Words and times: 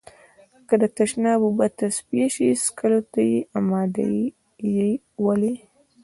که 0.67 0.75
د 0.81 0.83
تشناب 0.97 1.39
اوبه 1.45 1.67
تصفيه 1.79 2.27
شي، 2.35 2.49
څښلو 2.63 2.99
ته 3.11 3.21
يې 3.29 3.39
آماده 3.57 4.05
يئ؟ 4.75 4.91
ولې؟ 5.25 5.53